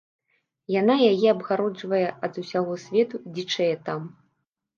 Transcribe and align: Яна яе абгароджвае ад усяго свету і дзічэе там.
Яна 0.75 0.95
яе 1.11 1.27
абгароджвае 1.33 2.07
ад 2.29 2.33
усяго 2.43 2.73
свету 2.85 3.15
і 3.27 3.37
дзічэе 3.37 3.79
там. 3.93 4.01